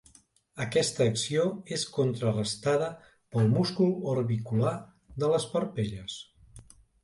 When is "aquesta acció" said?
0.63-1.43